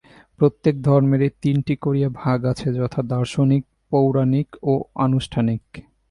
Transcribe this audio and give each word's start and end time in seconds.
প্রত্যেক 0.39 0.75
ধর্মেরই 0.81 1.29
তিনটি 1.41 1.75
করিয়া 1.75 2.09
ভাগ 2.13 2.39
আছে, 2.45 2.67
যথা-দার্শনিক, 2.73 3.63
পৌরাণিক 3.89 4.47
ও 4.63 4.73
আনুষ্ঠানিক। 4.95 5.61